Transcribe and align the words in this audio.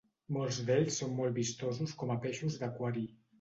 Molts 0.35 0.55
d'ells 0.69 0.97
són 1.01 1.13
molt 1.19 1.35
vistosos 1.41 1.93
com 2.01 2.15
a 2.15 2.17
peixos 2.25 2.59
d'aquari. 2.65 3.07